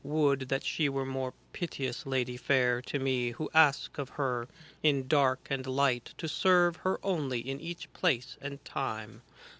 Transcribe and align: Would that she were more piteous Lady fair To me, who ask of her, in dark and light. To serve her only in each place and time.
Would 0.03 0.49
that 0.49 0.63
she 0.65 0.89
were 0.89 1.05
more 1.05 1.31
piteous 1.53 2.07
Lady 2.07 2.35
fair 2.35 2.81
To 2.81 2.97
me, 2.97 3.29
who 3.33 3.51
ask 3.53 3.99
of 3.99 4.09
her, 4.17 4.47
in 4.81 5.07
dark 5.07 5.45
and 5.51 5.67
light. 5.67 6.15
To 6.17 6.27
serve 6.27 6.77
her 6.77 6.99
only 7.03 7.39
in 7.39 7.59
each 7.61 7.93
place 7.93 8.35
and 8.41 8.65
time. 8.65 9.21